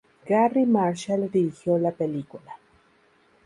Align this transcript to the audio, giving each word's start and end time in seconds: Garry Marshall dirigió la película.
Garry 0.25 0.65
Marshall 0.65 1.29
dirigió 1.29 1.77
la 1.77 1.91
película. 1.91 2.55